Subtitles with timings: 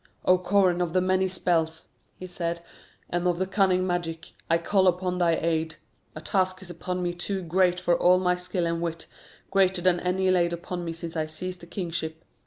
[0.25, 2.61] "O Coran of the many spells," he said,
[3.11, 5.75] "and of the cunning magic, I call upon thy aid.
[6.15, 9.05] A task is upon me too great for all my skill and wit,
[9.51, 12.25] greater than any laid upon me since I seized the kingship.